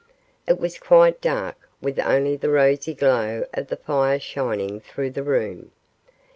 It 0.47 0.59
was 0.59 0.79
quite 0.79 1.21
dark, 1.21 1.57
with 1.79 1.99
only 1.99 2.35
the 2.35 2.49
rosy 2.49 2.95
glow 2.95 3.45
of 3.53 3.67
the 3.67 3.77
fire 3.77 4.19
shining 4.19 4.79
through 4.79 5.11
the 5.11 5.21
room. 5.21 5.73